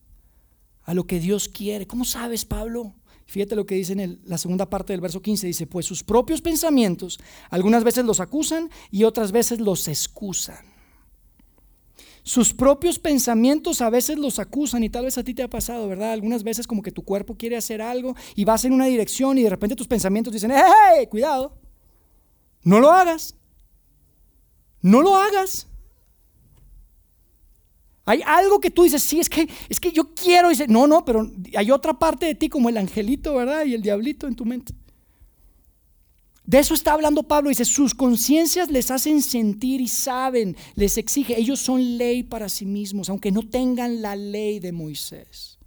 [0.84, 1.88] a lo que Dios quiere.
[1.88, 2.96] ¿Cómo sabes, Pablo?
[3.32, 5.48] Fíjate lo que dice en la segunda parte del verso 15.
[5.48, 7.18] Dice, pues sus propios pensamientos
[7.50, 10.58] algunas veces los acusan y otras veces los excusan.
[12.24, 15.88] Sus propios pensamientos a veces los acusan y tal vez a ti te ha pasado,
[15.88, 16.12] ¿verdad?
[16.12, 19.44] Algunas veces como que tu cuerpo quiere hacer algo y vas en una dirección y
[19.44, 21.08] de repente tus pensamientos dicen, ¡hey!
[21.10, 21.58] Cuidado,
[22.64, 23.36] no lo hagas.
[24.82, 25.70] No lo hagas.
[28.06, 30.50] Hay algo que tú dices, sí, es que, es que yo quiero.
[30.50, 33.66] Dice, no, no, pero hay otra parte de ti como el angelito, ¿verdad?
[33.66, 34.74] Y el diablito en tu mente.
[36.44, 37.50] De eso está hablando Pablo.
[37.50, 41.40] Dice, sus conciencias les hacen sentir y saben, les exige.
[41.40, 45.60] Ellos son ley para sí mismos, aunque no tengan la ley de Moisés.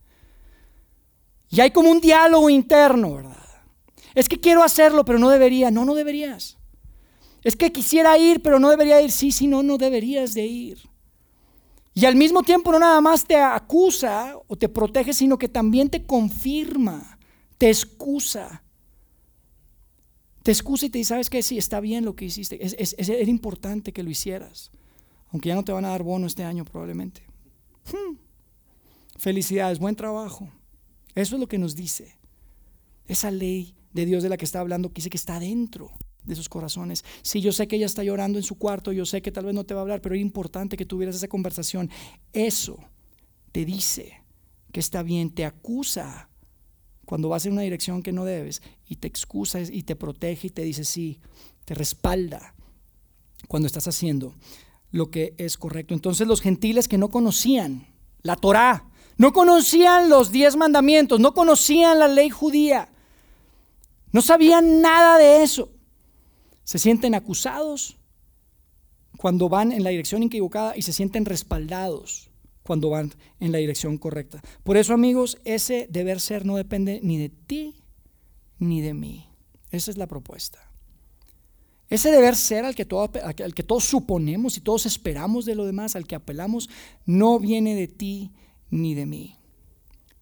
[1.50, 3.36] Y hay como un diálogo interno, ¿verdad?
[4.14, 5.70] Es que quiero hacerlo, pero no debería.
[5.70, 6.58] No, no deberías.
[7.44, 9.12] Es que quisiera ir, pero no debería ir.
[9.12, 10.93] Sí, sí, no, no deberías de ir.
[11.94, 15.88] Y al mismo tiempo no nada más te acusa o te protege, sino que también
[15.88, 17.18] te confirma,
[17.56, 18.64] te excusa.
[20.42, 21.40] Te excusa y te dice, ¿sabes qué?
[21.42, 22.58] Sí, está bien lo que hiciste.
[22.66, 24.72] Es, era importante que lo hicieras.
[25.30, 27.22] Aunque ya no te van a dar bono este año probablemente.
[27.86, 28.16] Hmm.
[29.16, 30.48] Felicidades, buen trabajo.
[31.14, 32.16] Eso es lo que nos dice.
[33.06, 35.92] Esa ley de Dios de la que está hablando, que dice que está dentro
[36.24, 37.04] de sus corazones.
[37.22, 39.54] Sí, yo sé que ella está llorando en su cuarto, yo sé que tal vez
[39.54, 41.90] no te va a hablar, pero es importante que tuvieras esa conversación.
[42.32, 42.78] Eso
[43.52, 44.22] te dice
[44.72, 46.30] que está bien, te acusa
[47.04, 50.50] cuando vas en una dirección que no debes y te excusa y te protege y
[50.50, 51.20] te dice sí,
[51.64, 52.54] te respalda
[53.46, 54.34] cuando estás haciendo
[54.90, 55.94] lo que es correcto.
[55.94, 57.86] Entonces los gentiles que no conocían
[58.22, 62.88] la Torá, no conocían los diez mandamientos, no conocían la ley judía,
[64.12, 65.73] no sabían nada de eso
[66.64, 67.96] se sienten acusados
[69.16, 72.30] cuando van en la dirección equivocada y se sienten respaldados
[72.62, 74.42] cuando van en la dirección correcta.
[74.64, 77.76] Por eso, amigos, ese deber ser no depende ni de ti
[78.58, 79.28] ni de mí.
[79.70, 80.70] Esa es la propuesta.
[81.88, 86.14] Ese deber ser al que, todos suponemos y todos esperamos de lo demás, al que
[86.14, 86.70] apelamos,
[87.04, 88.32] no viene de ti
[88.70, 89.36] ni de mí.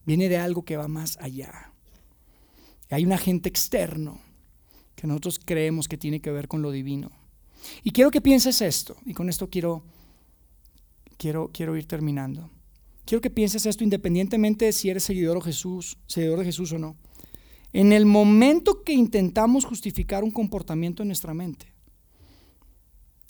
[0.05, 1.71] Viene de algo que va más allá.
[2.89, 4.19] Hay un agente externo
[5.07, 7.11] nosotros creemos que tiene que ver con lo divino.
[7.83, 9.83] Y quiero que pienses esto, y con esto quiero,
[11.17, 12.49] quiero, quiero ir terminando.
[13.05, 16.79] Quiero que pienses esto independientemente de si eres seguidor, o Jesús, seguidor de Jesús o
[16.79, 16.95] no.
[17.73, 21.73] En el momento que intentamos justificar un comportamiento en nuestra mente,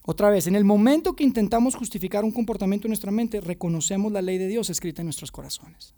[0.05, 4.21] otra vez, en el momento que intentamos justificar un comportamiento en nuestra mente, reconocemos la
[4.21, 5.93] ley de Dios escrita en nuestros corazones.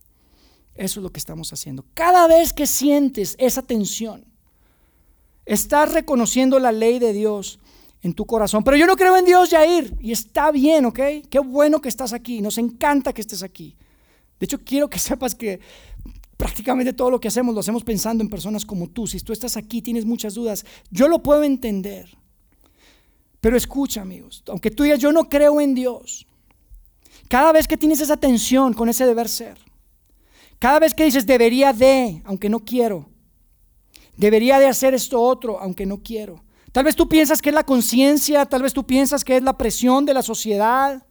[0.75, 1.85] Eso es lo que estamos haciendo.
[1.95, 4.25] Cada vez que sientes esa tensión,
[5.45, 7.59] Estás reconociendo la ley de Dios
[8.01, 8.63] en tu corazón.
[8.63, 9.95] Pero yo no creo en Dios, Jair.
[9.99, 10.99] Y está bien, ¿ok?
[11.29, 12.41] Qué bueno que estás aquí.
[12.41, 13.75] Nos encanta que estés aquí.
[14.39, 15.59] De hecho, quiero que sepas que
[16.37, 19.07] prácticamente todo lo que hacemos lo hacemos pensando en personas como tú.
[19.07, 22.09] Si tú estás aquí, tienes muchas dudas, yo lo puedo entender.
[23.41, 26.25] Pero escucha, amigos, aunque tú digas, yo no creo en Dios,
[27.27, 29.57] cada vez que tienes esa tensión con ese deber ser,
[30.57, 33.07] Cada vez que dices debería de, aunque no quiero.
[34.17, 36.43] Debería de hacer esto otro, aunque no quiero.
[36.71, 39.57] Tal vez tú piensas que es la conciencia, tal vez tú piensas que es la
[39.57, 41.05] presión de la sociedad.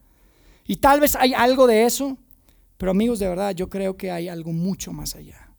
[0.67, 2.17] Y tal vez hay algo de eso.
[2.77, 5.49] Pero amigos, de verdad, yo creo que hay algo mucho más allá.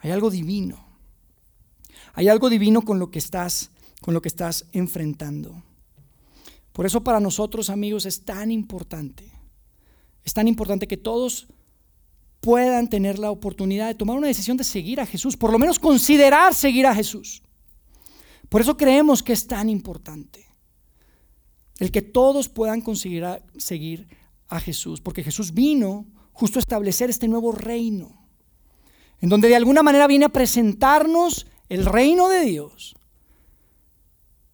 [0.00, 0.84] Hay algo divino.
[2.14, 5.62] Hay algo divino con lo que estás, con lo que estás enfrentando.
[6.72, 9.30] Por eso para nosotros, amigos, es tan importante.
[10.24, 11.48] Es tan importante que todos
[12.40, 15.78] puedan tener la oportunidad de tomar una decisión de seguir a Jesús, por lo menos
[15.78, 17.42] considerar seguir a Jesús.
[18.48, 20.46] Por eso creemos que es tan importante
[21.78, 23.24] el que todos puedan conseguir
[23.56, 24.08] seguir
[24.48, 28.26] a Jesús, porque Jesús vino justo a establecer este nuevo reino,
[29.20, 32.94] en donde de alguna manera viene a presentarnos el reino de Dios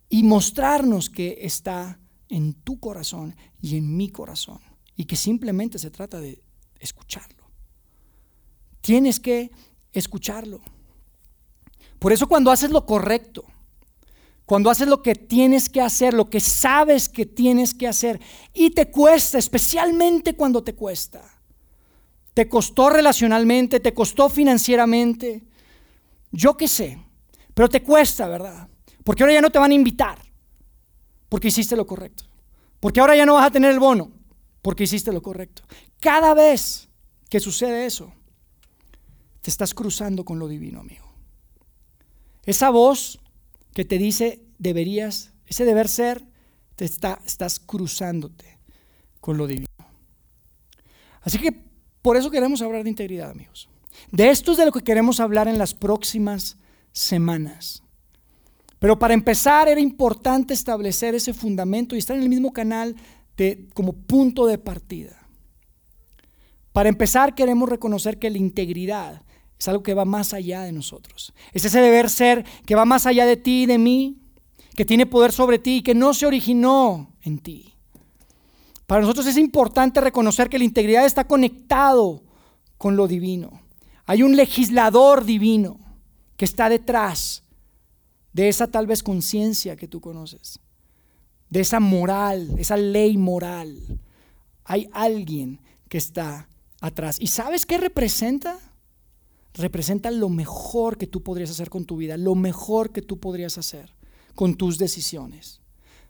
[0.09, 4.61] y mostrarnos que está en tu corazón y en mi corazón,
[4.97, 6.43] y que simplemente se trata de
[6.79, 7.46] escucharlo.
[8.87, 9.51] Tienes que
[9.93, 10.61] escucharlo.
[11.99, 13.45] Por eso cuando haces lo correcto,
[14.45, 18.21] cuando haces lo que tienes que hacer, lo que sabes que tienes que hacer,
[18.55, 21.21] y te cuesta, especialmente cuando te cuesta,
[22.33, 25.43] te costó relacionalmente, te costó financieramente,
[26.31, 26.97] yo qué sé,
[27.55, 28.69] pero te cuesta, ¿verdad?
[29.03, 30.21] Porque ahora ya no te van a invitar,
[31.29, 32.23] porque hiciste lo correcto.
[32.79, 34.13] Porque ahora ya no vas a tener el bono,
[34.63, 35.65] porque hiciste lo correcto.
[35.99, 36.89] Cada vez
[37.29, 38.13] que sucede eso,
[39.47, 41.07] te estás cruzando con lo divino, amigo.
[42.47, 43.21] Esa voz
[43.75, 46.27] que te dice deberías, ese deber ser,
[46.75, 48.59] te está, estás cruzándote
[49.21, 49.69] con lo divino.
[51.21, 51.53] Así que
[52.03, 53.69] por eso queremos hablar de integridad, amigos.
[54.11, 56.57] De esto es de lo que queremos hablar en las próximas
[56.91, 57.85] semanas.
[58.81, 62.97] Pero para empezar era importante establecer ese fundamento y estar en el mismo canal
[63.37, 65.25] de, como punto de partida.
[66.73, 69.23] Para empezar queremos reconocer que la integridad
[69.59, 71.33] es algo que va más allá de nosotros.
[71.53, 74.19] Es ese deber ser que va más allá de ti y de mí,
[74.75, 77.75] que tiene poder sobre ti y que no se originó en ti.
[78.87, 82.23] Para nosotros es importante reconocer que la integridad está conectado
[82.79, 83.63] con lo divino.
[84.05, 85.81] Hay un legislador divino
[86.37, 87.43] que está detrás
[88.33, 90.61] de esa tal vez conciencia que tú conoces,
[91.49, 93.99] de esa moral, esa ley moral.
[94.65, 96.49] Hay alguien que está
[96.81, 97.17] atrás.
[97.19, 98.59] ¿Y sabes qué representa?
[99.57, 103.57] Representa lo mejor que tú podrías hacer con tu vida, lo mejor que tú podrías
[103.59, 103.95] hacer
[104.35, 105.61] con tus decisiones.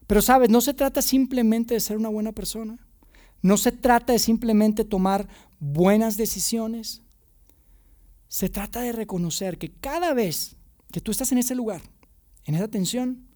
[0.07, 2.79] Pero sabes, no se trata simplemente de ser una buena persona,
[3.43, 5.29] no se trata de simplemente tomar
[5.61, 7.03] buenas decisiones,
[8.29, 10.57] se trata de reconocer que cada vez
[10.91, 11.83] que tú estás en ese lugar,
[12.45, 13.29] en esa tensión,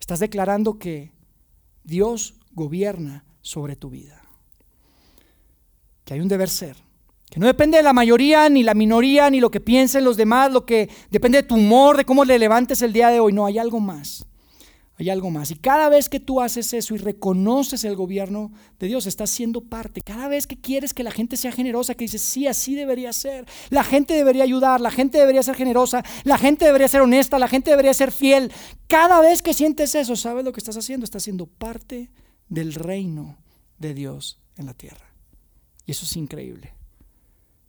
[0.00, 1.12] estás declarando que
[1.84, 4.22] Dios gobierna sobre tu vida,
[6.04, 6.83] que hay un deber ser
[7.34, 10.52] que no depende de la mayoría, ni la minoría, ni lo que piensen los demás,
[10.52, 13.32] lo que depende de tu humor, de cómo le levantes el día de hoy.
[13.32, 14.24] No, hay algo más.
[14.98, 15.50] Hay algo más.
[15.50, 19.62] Y cada vez que tú haces eso y reconoces el gobierno de Dios, estás siendo
[19.62, 20.00] parte.
[20.00, 23.46] Cada vez que quieres que la gente sea generosa, que dices, sí, así debería ser.
[23.68, 27.48] La gente debería ayudar, la gente debería ser generosa, la gente debería ser honesta, la
[27.48, 28.52] gente debería ser fiel.
[28.86, 31.02] Cada vez que sientes eso, ¿sabes lo que estás haciendo?
[31.02, 32.12] Estás siendo parte
[32.48, 33.38] del reino
[33.76, 35.12] de Dios en la tierra.
[35.84, 36.74] Y eso es increíble.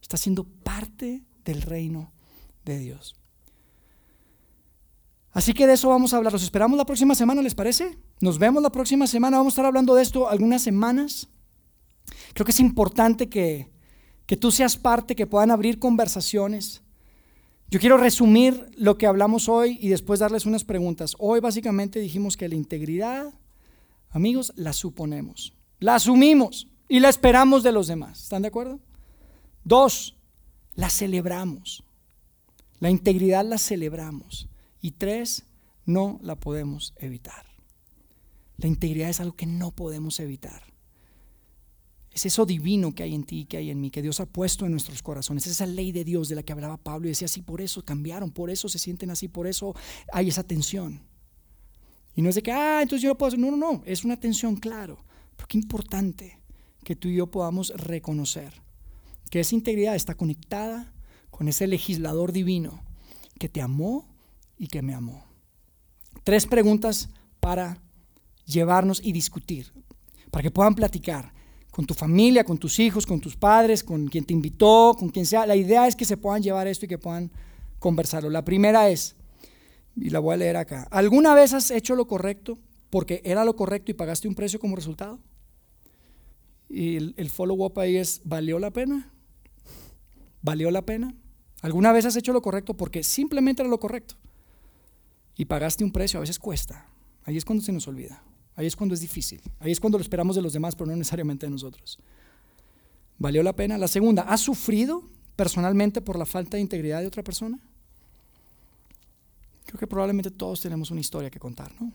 [0.06, 2.12] Está siendo parte del reino
[2.64, 3.16] de Dios.
[5.32, 6.32] Así que de eso vamos a hablar.
[6.32, 7.98] Los esperamos la próxima semana, ¿les parece?
[8.20, 9.38] Nos vemos la próxima semana.
[9.38, 11.28] Vamos a estar hablando de esto algunas semanas.
[12.34, 13.68] Creo que es importante que,
[14.26, 16.84] que tú seas parte, que puedan abrir conversaciones.
[17.68, 21.16] Yo quiero resumir lo que hablamos hoy y después darles unas preguntas.
[21.18, 23.34] Hoy básicamente dijimos que la integridad,
[24.10, 28.22] amigos, la suponemos, la asumimos y la esperamos de los demás.
[28.22, 28.78] ¿Están de acuerdo?
[29.66, 30.14] Dos,
[30.76, 31.82] la celebramos.
[32.78, 34.48] La integridad la celebramos.
[34.80, 35.44] Y tres,
[35.84, 37.46] no la podemos evitar.
[38.58, 40.62] La integridad es algo que no podemos evitar.
[42.12, 44.66] Es eso divino que hay en ti, que hay en mí, que Dios ha puesto
[44.66, 45.46] en nuestros corazones.
[45.46, 47.84] Es esa ley de Dios de la que hablaba Pablo y decía así, por eso
[47.84, 49.74] cambiaron, por eso se sienten así, por eso
[50.12, 51.02] hay esa tensión.
[52.14, 53.40] Y no es de que, ah, entonces yo no puedo hacer.
[53.40, 55.04] No, no, no, es una tensión, claro.
[55.34, 56.38] Pero qué importante
[56.84, 58.64] que tú y yo podamos reconocer
[59.30, 60.92] que esa integridad está conectada
[61.30, 62.82] con ese legislador divino
[63.38, 64.08] que te amó
[64.56, 65.24] y que me amó.
[66.24, 67.10] Tres preguntas
[67.40, 67.80] para
[68.46, 69.72] llevarnos y discutir,
[70.30, 71.32] para que puedan platicar
[71.70, 75.26] con tu familia, con tus hijos, con tus padres, con quien te invitó, con quien
[75.26, 75.44] sea.
[75.44, 77.30] La idea es que se puedan llevar esto y que puedan
[77.78, 78.30] conversarlo.
[78.30, 79.14] La primera es,
[79.94, 82.58] y la voy a leer acá, ¿alguna vez has hecho lo correcto
[82.88, 85.20] porque era lo correcto y pagaste un precio como resultado?
[86.68, 89.12] Y el, el follow-up ahí es, ¿valió la pena?
[90.46, 91.12] ¿Valió la pena?
[91.60, 94.14] ¿Alguna vez has hecho lo correcto porque simplemente era lo correcto?
[95.36, 96.86] Y pagaste un precio, a veces cuesta.
[97.24, 98.22] Ahí es cuando se nos olvida.
[98.54, 99.42] Ahí es cuando es difícil.
[99.58, 101.98] Ahí es cuando lo esperamos de los demás, pero no necesariamente de nosotros.
[103.18, 103.76] ¿Valió la pena?
[103.76, 105.02] La segunda, ¿has sufrido
[105.34, 107.58] personalmente por la falta de integridad de otra persona?
[109.64, 111.92] Creo que probablemente todos tenemos una historia que contar, ¿no?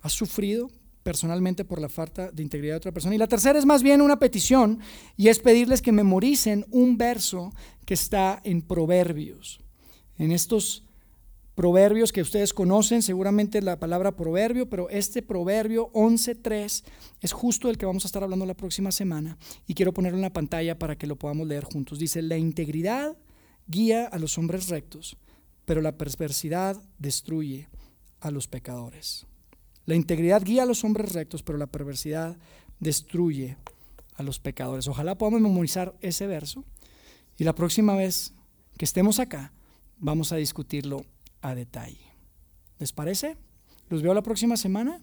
[0.00, 0.70] ¿Has sufrido
[1.08, 3.14] personalmente por la falta de integridad de otra persona?
[3.14, 4.78] Y la tercera es más bien una petición
[5.16, 7.50] y es pedirles que memoricen un verso
[7.86, 9.58] que está en Proverbios.
[10.18, 10.84] En estos
[11.54, 16.84] proverbios que ustedes conocen, seguramente la palabra proverbio, pero este proverbio 11.3
[17.22, 20.22] es justo el que vamos a estar hablando la próxima semana y quiero ponerlo en
[20.22, 21.98] la pantalla para que lo podamos leer juntos.
[21.98, 23.16] Dice, la integridad
[23.66, 25.16] guía a los hombres rectos,
[25.64, 27.70] pero la perversidad destruye
[28.20, 29.27] a los pecadores.
[29.88, 32.36] La integridad guía a los hombres rectos, pero la perversidad
[32.78, 33.56] destruye
[34.16, 34.86] a los pecadores.
[34.86, 36.62] Ojalá podamos memorizar ese verso
[37.38, 38.34] y la próxima vez
[38.76, 39.50] que estemos acá
[39.96, 41.06] vamos a discutirlo
[41.40, 42.04] a detalle.
[42.78, 43.38] ¿Les parece?
[43.88, 45.00] ¿Los veo la próxima semana?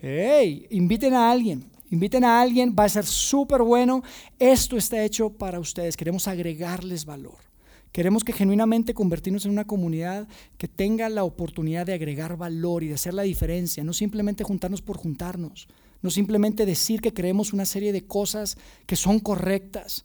[0.00, 0.66] ¡Hey!
[0.68, 1.70] Inviten a alguien.
[1.90, 4.02] Inviten a alguien, va a ser súper bueno.
[4.38, 5.96] Esto está hecho para ustedes.
[5.96, 7.47] Queremos agregarles valor.
[7.92, 12.88] Queremos que genuinamente convertirnos en una comunidad que tenga la oportunidad de agregar valor y
[12.88, 15.68] de hacer la diferencia, no simplemente juntarnos por juntarnos,
[16.02, 20.04] no simplemente decir que creemos una serie de cosas que son correctas.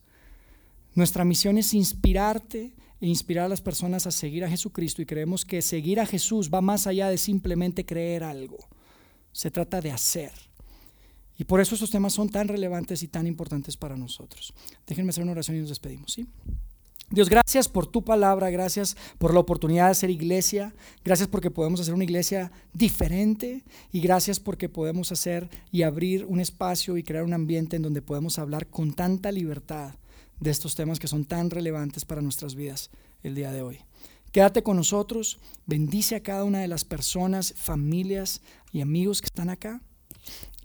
[0.95, 2.73] Nuestra misión es inspirarte,
[3.03, 6.49] e inspirar a las personas a seguir a Jesucristo y creemos que seguir a Jesús
[6.49, 8.57] va más allá de simplemente creer algo.
[9.33, 10.31] Se trata de hacer.
[11.37, 14.53] Y por eso estos temas son tan relevantes y tan importantes para nosotros.
[14.87, 16.13] Déjenme hacer una oración y nos despedimos.
[16.13, 16.25] ¿sí?
[17.09, 20.73] Dios, gracias por tu palabra, gracias por la oportunidad de ser iglesia,
[21.03, 26.39] gracias porque podemos hacer una iglesia diferente y gracias porque podemos hacer y abrir un
[26.39, 29.93] espacio y crear un ambiente en donde podemos hablar con tanta libertad
[30.39, 32.89] de estos temas que son tan relevantes para nuestras vidas
[33.21, 33.79] el día de hoy.
[34.31, 35.37] Quédate con nosotros,
[35.67, 38.41] bendice a cada una de las personas, familias
[38.71, 39.81] y amigos que están acá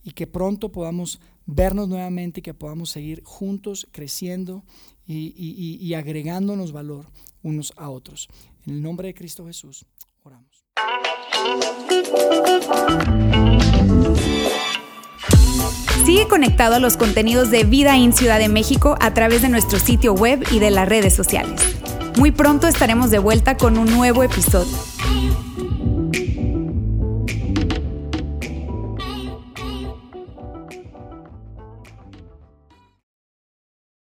[0.03, 4.65] y que pronto podamos vernos nuevamente y que podamos seguir juntos creciendo
[5.09, 7.07] y, agregándonos valor
[7.43, 8.29] unos a otros.
[8.67, 9.87] En el nombre de Cristo Jesús,
[10.23, 10.65] oramos.
[16.05, 19.79] Sigue conectado a los contenidos de Vida en Ciudad de México a través de nuestro
[19.79, 21.61] sitio web y de las redes sociales.
[22.19, 24.98] Muy pronto estaremos de vuelta con un nuevo episodio.